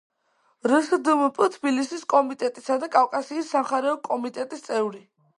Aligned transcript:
რსდმპ 0.69 1.35
თბილისის 1.55 2.05
კომიტეტისა 2.13 2.77
და 2.83 2.89
კავკასიის 2.95 3.51
სამხარეო 3.57 3.99
კომიტეტის 4.09 4.65
წევრი. 4.69 5.03